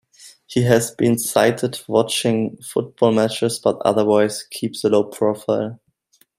He 0.47 0.63
has 0.63 0.89
been 0.89 1.19
sighted 1.19 1.79
watching 1.87 2.57
football 2.63 3.11
matches 3.11 3.59
but 3.63 3.77
otherwise 3.85 4.41
keeps 4.49 4.83
a 4.83 4.89
low 4.89 5.03
profile. 5.03 5.79